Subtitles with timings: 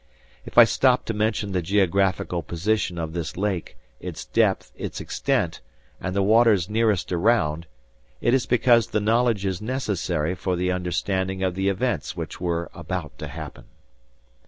[0.47, 5.61] If I stop to mention the geographical position of this lake, its depth, its extent,
[5.99, 7.67] and the waters nearest around,
[8.19, 12.71] it is because the knowledge is necessary for the understanding of the events which were
[12.73, 13.65] about to happen.